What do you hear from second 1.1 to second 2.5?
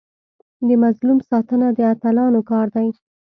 ساتنه د اتلانو